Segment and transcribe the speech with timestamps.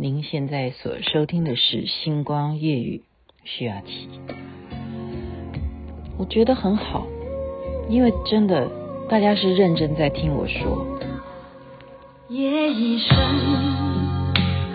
[0.00, 2.98] 您现在所收听的是《星光夜语》，
[3.42, 4.08] 徐雅琪。
[6.16, 7.04] 我觉得很好，
[7.88, 8.70] 因为真的
[9.08, 10.86] 大家是认真在听我说。
[12.28, 13.16] 夜已深，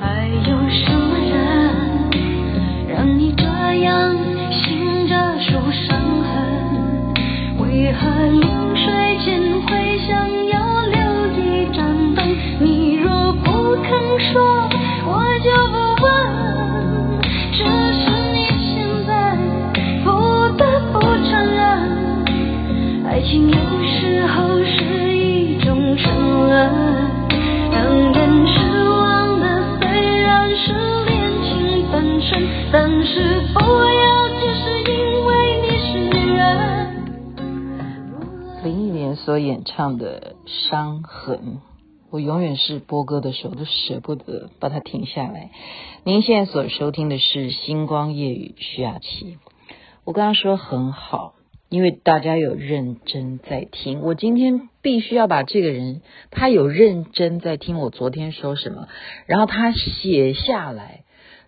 [0.01, 1.69] 还有什么人
[2.89, 4.13] 让你这样
[4.51, 5.51] 醒着数
[5.87, 7.13] 伤痕？
[7.61, 8.72] 为何留
[38.63, 40.35] 林忆莲所演唱的
[40.69, 41.37] 《伤痕》，
[42.09, 45.51] 我永远是播歌的时候都舍不得把它停下来。
[46.05, 49.37] 您现在所收听的是《星光夜雨》，徐雅琪。
[50.05, 51.35] 我刚刚说很好。
[51.69, 58.87] 因为大家有认真在听，我今天必须要把这个人，他有认真在听我昨天说什么，
[59.25, 61.03] 然后他写下来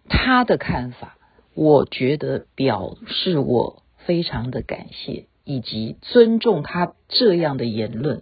[0.10, 1.16] 他的看法，
[1.56, 8.22] 我觉得表示我非常的感谢以及尊重他这样的言论，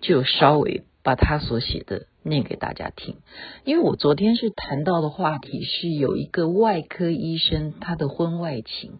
[0.00, 3.16] 就稍微把他所写的念给大家听。
[3.64, 8.98] 因为我昨天是谈到的话题是有一个外科医生他的婚外情。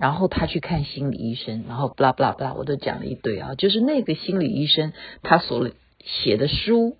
[0.00, 4.92] 然后他去看心理医生，然后 blah blah blah，我都讲了一堆啊，就是那个心理医生
[5.24, 5.70] 他所
[6.04, 6.96] 写的书。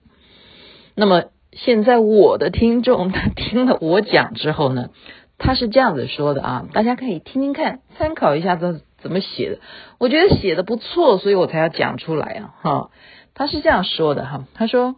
[0.96, 4.90] 那么现在我的听众他听了我讲之后呢，
[5.38, 9.60] 他是这样子说的啊，大家可以听听看，参考一下他怎么写的。
[9.98, 12.54] 我觉得写的不错，所以我才要讲出来啊。
[12.60, 12.90] 哈，
[13.34, 14.96] 他是这样说的哈，他说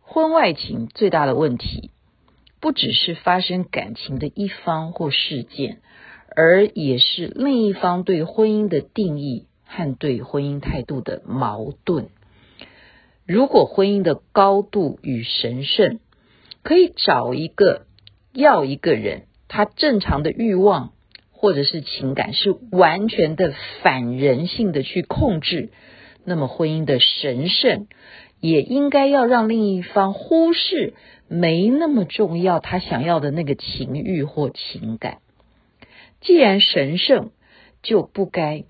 [0.00, 1.90] 婚外情最大的问题，
[2.60, 5.80] 不只是发生感情的一方或事件。
[6.36, 12.08] 而也是另一方对婚姻的定义和对婚姻态度的矛盾。
[13.24, 16.00] 如果婚姻的高度与神圣，
[16.64, 17.86] 可以找一个
[18.32, 20.92] 要一个人，他正常的欲望
[21.30, 25.70] 或者是情感是完全的反人性的去控制，
[26.24, 27.86] 那么婚姻的神圣
[28.40, 30.94] 也应该要让另一方忽视
[31.28, 35.18] 没那么重要，他想要的那个情欲或情感。
[36.20, 37.30] 既然神圣，
[37.82, 38.64] 就不该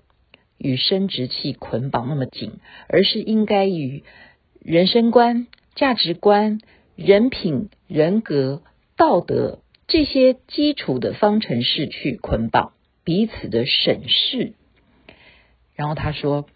[0.57, 2.59] 与生殖器捆绑那么紧，
[2.89, 4.03] 而是应该与
[4.61, 6.59] 人生观、价值观、
[6.95, 8.61] 人品、人格、
[8.97, 12.73] 道德这些基础的方程式去捆绑
[13.03, 14.53] 彼此的审视。
[15.75, 16.47] 然后他说，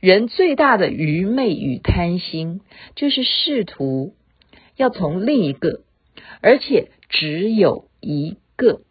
[0.00, 2.60] 人最大的愚昧与贪心，
[2.94, 4.14] 就是试图
[4.76, 5.80] 要从另一个，
[6.40, 8.82] 而且只有一个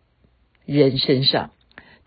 [0.65, 1.51] 人身上。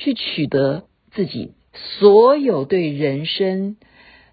[0.03, 3.77] 去取得自己所有对人生、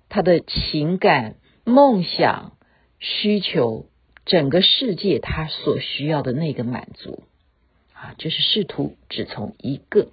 [0.07, 1.35] 他的情感、
[1.65, 2.53] 梦想、
[2.99, 3.87] 需求，
[4.25, 7.23] 整个世界他所需要的那个满足
[7.99, 10.09] 啊，就是试图只从一个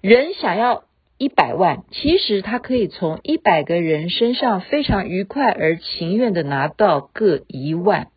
[0.00, 0.84] 人想要
[1.18, 8.08] 一百万，其实他可以从一百个人身上非常愉快而情愿的拿到各一万，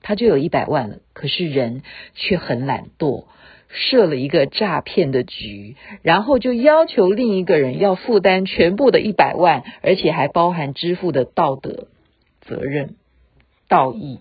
[0.00, 0.98] 他就有一百万了。
[1.12, 1.82] 可是人
[2.14, 3.24] 却很懒惰。
[3.72, 11.86] 设了一个诈骗的局，然后就要求另一个人要负担全部的一百万，而且还包含支付的道德
[12.40, 12.96] 责任、
[13.68, 14.18] 道义。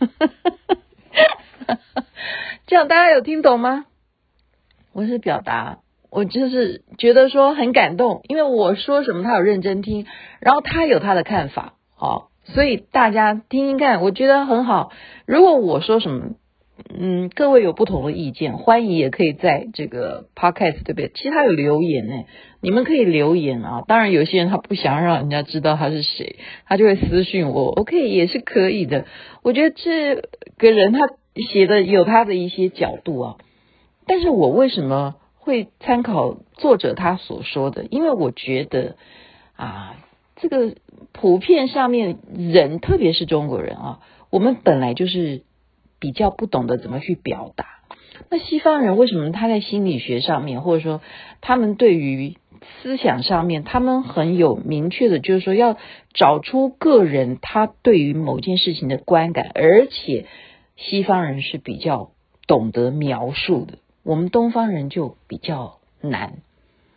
[2.66, 3.86] 这样大家有听懂吗？
[4.92, 5.78] 我是表达，
[6.10, 10.06] 我就是觉得说很感动，因为我说什么他有认真听，
[10.40, 14.90] 然后他有他的看法，好，所以大家听听看，我觉得很好。
[15.26, 16.30] 如果我说什么，
[16.92, 21.12] 嗯，各位有不同的意见，欢迎也可以在这个 podcast 对不对？
[21.14, 22.24] 其他有留言呢，
[22.60, 23.84] 你们可以留言啊。
[23.86, 29.04] 当然，有些人他不想让人家知道他是谁，他就会私信我，OK 也是可以的。
[29.42, 30.16] 我觉得这
[30.56, 31.00] 个人他
[31.34, 33.36] 写的有他的一些角度啊，
[34.06, 37.86] 但是我为什么会参考作者他所说的？
[37.90, 38.96] 因为我觉得
[39.56, 39.96] 啊，
[40.36, 40.74] 这个
[41.12, 44.00] 普遍上面人，特别是中国人啊，
[44.30, 45.42] 我们本来就是。
[46.02, 47.66] 比较不懂得怎么去表达，
[48.30, 51.02] 那西方人为什么他在心理学上面，或者说
[51.42, 52.38] 他们对于
[52.80, 55.76] 思想上面，他们很有明确的，就是说要
[56.14, 60.24] 找出个人他对于某件事情的观感，而且
[60.80, 62.10] 西方人是比较
[62.46, 66.38] 懂得描述的，我们东方人就比较难。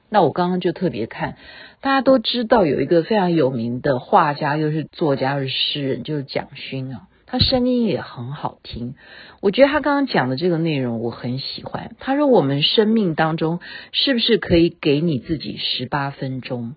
[0.09, 1.37] 那我刚刚就特别看，
[1.81, 7.07] 大家都知道有一个非常有名的画家，又是作家，又是诗人，就是蒋勋啊。
[7.25, 8.93] 他声音也很好听。
[9.41, 11.95] 我觉得他刚刚讲的这个内容我很喜欢。
[11.99, 13.59] 他说：“我们生命当中
[13.91, 16.75] 是不是可以给你自己十八分钟？”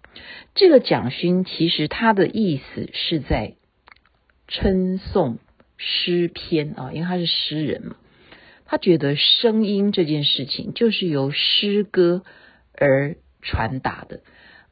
[0.56, 3.52] 这个蒋勋其实他的意思是在
[4.48, 5.36] 称颂
[5.76, 7.96] 诗篇啊，因为他是诗人嘛。
[8.64, 12.25] 他觉得声音这件事情就是由诗歌
[12.73, 14.23] 而传达的，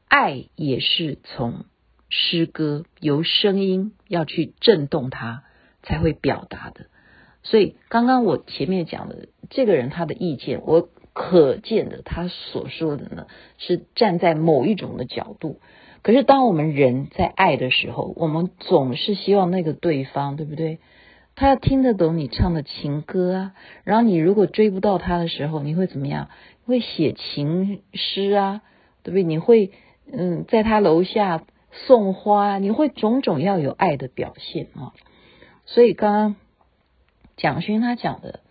[0.09, 1.65] 爱也是从
[2.09, 5.43] 诗歌由声音要去震动它
[5.81, 6.87] 才会表达的。
[7.41, 15.61] 所以刚刚我前面讲的这个人他的意见，我可见的他所说的呢是站在某一种的角度。
[16.05, 20.77] 可是当我们人在爱的时候，我们总是希望那个对方，对不对？
[21.33, 23.53] 他要听得懂你唱的情歌啊，
[23.85, 26.29] 然后你如果追不到他的时候，你会怎么样？
[26.67, 28.61] 会写情诗啊，
[29.01, 29.23] 对不对？
[29.23, 29.71] 你会
[30.13, 34.93] 嗯，在他楼下送花，你会种种要有爱的表现啊。
[35.65, 36.35] 所以刚刚
[37.35, 38.41] 蒋勋他讲的，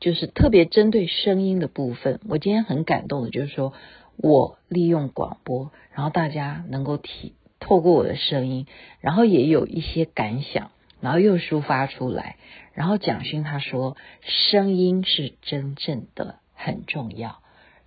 [0.00, 2.18] 就是特别针对声音的部分。
[2.28, 3.72] 我今天很感动的，就是说
[4.18, 8.66] 我利用广播，然后大家能够体透过我的声音，
[9.00, 10.70] 然后也有一些感想。
[11.00, 12.38] 然后又抒发出来，
[12.74, 17.38] 然后蒋勋他说，声音是真正的很重要。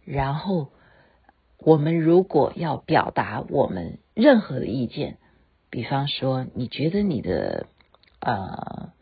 [0.06, 0.70] 然后
[1.58, 5.18] 我们如果要表达我们任何的意见，
[5.70, 7.68] 比方说你觉得你的
[8.22, 8.94] 呃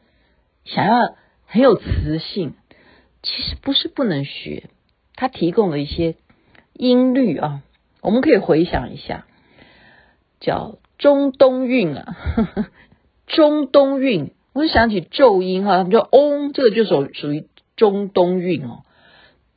[0.66, 1.16] 想要
[1.46, 2.56] 很有磁性，
[3.22, 4.72] 其实不是不能学，
[5.14, 6.16] 他提供了一些
[6.80, 7.62] 音律啊，
[8.02, 9.26] 我们可以回想一下，
[10.40, 12.16] 叫中东韵啊。
[12.38, 12.66] 呵 呵
[13.28, 18.84] 中东韵，我就想起咒音哈，他们说嗡，这个就属属于中东韵哦。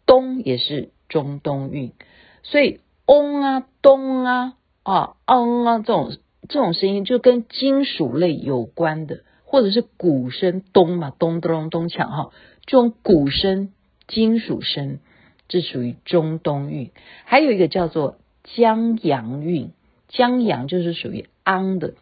[0.05, 1.93] 东也是中东韵，
[2.43, 6.17] 所以嗡啊、咚啊、啊、嗯啊这种
[6.49, 12.31] 这种声音，就跟金属类有关的，或者是鼓声咚嘛，咚咚咚锵哈，
[12.67, 13.73] 这种鼓声、
[14.09, 14.99] 金属声，
[15.53, 16.91] 这属于中东韵。
[17.25, 19.71] 还有一个叫做江阳韵，
[20.09, 21.95] 江阳就是属于昂的，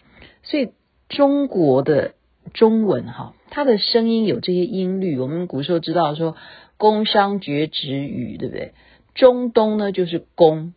[0.43, 0.71] 所以。
[1.11, 2.15] 中国的
[2.55, 5.19] 中文哈，它的声音有这些音律。
[5.19, 6.37] 我们古时候知道说
[6.79, 8.75] “宫商角徵羽”，对不对？
[9.13, 10.73] 中东呢就是宫，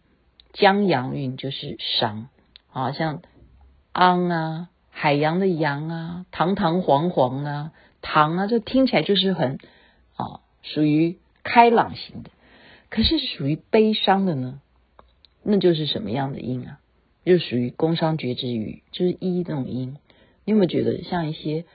[0.53, 2.29] 江阳韵就是商，
[2.71, 3.21] 啊，像
[3.91, 7.71] 昂啊，海洋的洋啊，堂堂皇皇啊，
[8.01, 9.59] 堂啊，这听起来就是很
[10.15, 12.31] 啊，属于开朗型的。
[12.93, 14.61] 可是属于悲伤的呢，
[15.41, 16.77] 那就是什么样的音啊？
[17.25, 19.97] 就属于宫商角徵羽，就是一那种音。
[20.45, 21.65] 你有没有觉得像一些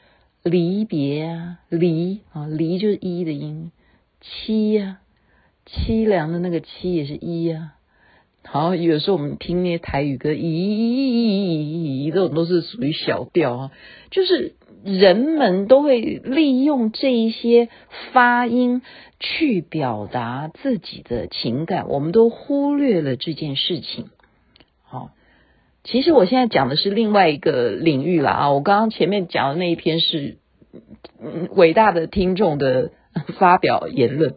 [0.44, 3.72] 离别啊，离啊，离就是一的音，
[4.22, 5.00] 凄呀，
[5.66, 7.72] 凄凉的那个凄也是一呀。
[8.44, 13.72] 好，有时候我们听那些台语歌，咦，这种都是属于小调啊。
[14.12, 17.68] 就是人们都会利用这一些
[18.12, 18.82] 发音
[19.20, 24.10] 去表达自己的情感，我们都忽略了这件事情。
[24.82, 25.10] 好。
[25.84, 28.50] 其实我现在讲的是另外一个领域了啊！
[28.50, 30.36] 我刚刚前面讲的那一篇是
[31.52, 32.90] 伟大的听众的
[33.38, 34.34] 发表言论，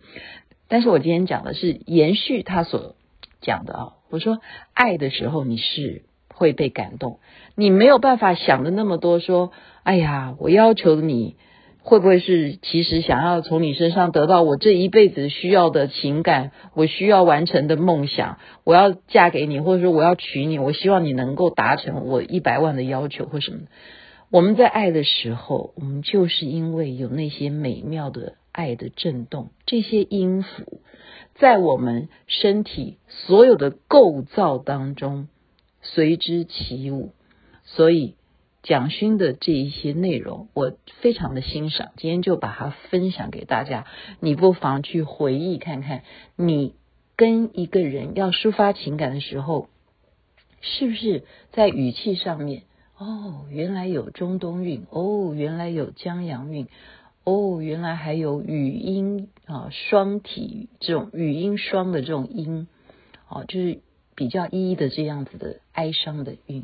[0.69, 2.95] 但是我今天讲的是延续他所
[3.41, 3.93] 讲的啊。
[4.09, 4.39] 我说
[4.73, 6.03] 爱的时候你是
[6.33, 7.19] 会被感动，
[7.55, 9.51] 你没有办法想的那么多，说
[9.83, 11.35] 哎呀，我要求你。
[11.83, 23.61] 会不会是其实想要从你身上得到我这一辈子需要的情感，我需要完成的梦想，我要嫁给你，或者说我要娶你，我希望你能够达成我一百万的要求或什么。
[24.29, 30.81] 我们在爱的时候，我们就是因为有那些美妙的爱的震动，这些音符
[31.33, 35.29] 在我们身体所有的构造当中
[35.81, 37.13] 随之起舞，
[37.65, 38.13] 所以。
[38.63, 43.87] 蒋勋的这一些内容，我非常的欣赏，今天就把它分享给大家。
[44.19, 46.03] 你不妨去回忆看看，
[46.35, 46.75] 你
[47.15, 49.67] 跟一个人要抒发情感的时候，
[50.61, 52.61] 是不是在语气上面？
[52.99, 56.67] 哦，原来有中东韵，哦，原来有江阳韵，
[57.23, 62.67] 哦，原来还有语音啊，双体这种语音双的这种音，
[63.27, 63.79] 哦，就是
[64.13, 66.63] 比较一的这样子的哀伤的韵，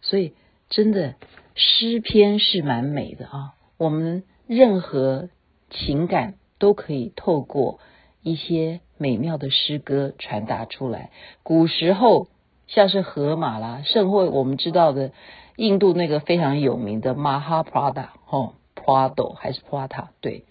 [0.00, 0.32] 所以。
[0.72, 1.16] 真的，
[1.54, 3.52] 诗篇是蛮美的啊！
[3.76, 5.28] 我们任何
[5.68, 7.78] 情感都可以透过
[8.22, 11.10] 一些美妙的诗歌传达出来。
[11.42, 12.28] 古时候，
[12.68, 15.12] 像是荷马啦，甚或我们知道的
[15.56, 20.12] 印度那个非常有名的马哈普拉达，哦，普拉多还是普拉塔？
[20.22, 20.46] 对，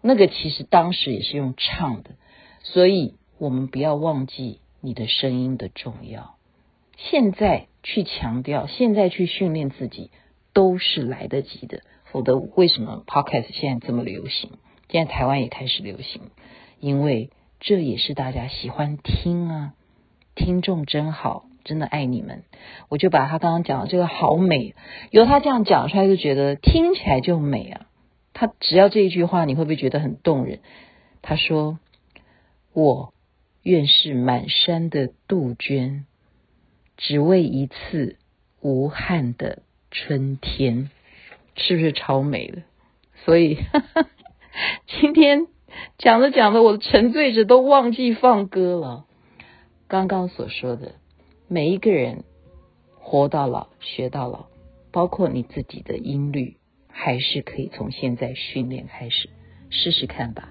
[0.00, 2.10] 那个其实当时也是用唱的，
[2.60, 6.36] 所以我们不要忘记你的声音的重要。
[6.96, 10.10] 现在去强调，现在去训练自己，
[10.52, 11.82] 都是来得及的。
[12.10, 14.50] 否则为什么 Podcast 现在这么流行？
[14.88, 16.22] 现在台湾也开始流行，
[16.78, 19.74] 因为这也是大家喜欢听啊。
[20.34, 22.44] 听众真好，真的爱你们。
[22.88, 24.74] 我就把他刚刚讲的这个好美，
[25.10, 27.86] 由他这样讲出来，就觉得听起来就美啊。
[28.34, 30.60] 他只要这一句话，你会不会觉得很动人？
[31.20, 31.78] 他说
[32.74, 33.14] ：“我
[33.62, 36.04] 愿是满山的杜鹃，
[37.02, 38.16] 只为一次
[38.60, 40.90] 无憾的春天。”
[41.54, 42.62] 是不是超美的？
[43.26, 44.08] 所以哈哈
[44.86, 45.48] 今天
[45.98, 49.04] 讲着讲着，我沉醉着都忘记放歌了。
[49.86, 50.94] 刚刚所说的，
[51.46, 52.24] 每一个人
[52.98, 54.46] 活到老学到老，
[54.92, 56.56] 包括你自己的音律，
[56.88, 59.28] 还是可以从现在训练开始，
[59.68, 60.48] 试试看吧。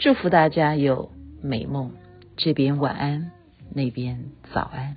[0.00, 1.92] 祝福大家有美梦，
[2.36, 3.30] 这边晚安，
[3.72, 4.96] 那边早安。